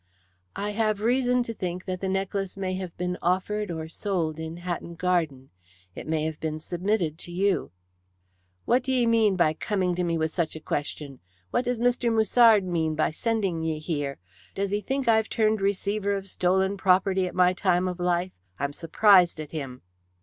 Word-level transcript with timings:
"I 0.55 0.71
have 0.71 1.01
reason 1.01 1.43
to 1.43 1.53
think 1.53 1.85
that 1.85 2.01
the 2.01 2.09
necklace 2.09 2.57
may 2.57 2.73
have 2.73 2.97
been 2.97 3.19
offered 3.21 3.69
or 3.69 3.87
sold 3.87 4.39
in 4.39 4.57
Hatton 4.57 4.95
Garden. 4.95 5.51
It 5.93 6.07
may 6.07 6.25
have 6.25 6.39
been 6.39 6.57
submitted 6.57 7.19
to 7.19 7.31
you." 7.31 7.71
"What 8.65 8.81
d'ye 8.81 9.05
mean 9.05 9.35
by 9.35 9.53
coming 9.53 9.93
to 9.93 10.03
me 10.03 10.17
with 10.17 10.31
such 10.31 10.55
a 10.55 10.59
question? 10.59 11.19
What 11.51 11.65
does 11.65 11.77
Mr. 11.77 12.11
Musard 12.11 12.63
mean 12.63 12.95
by 12.95 13.11
sending 13.11 13.61
ye 13.61 13.77
here? 13.77 14.17
Does 14.55 14.71
he 14.71 14.81
think 14.81 15.07
I've 15.07 15.29
turned 15.29 15.61
receiver 15.61 16.13
of 16.13 16.25
stolen 16.25 16.77
property 16.77 17.27
at 17.27 17.35
my 17.35 17.53
time 17.53 17.87
of 17.87 17.99
life? 17.99 18.31
I'm 18.57 18.73
surprised 18.73 19.39
at 19.39 19.51
him." 19.51 19.83